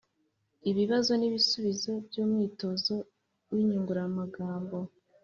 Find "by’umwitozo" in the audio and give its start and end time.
2.07-2.95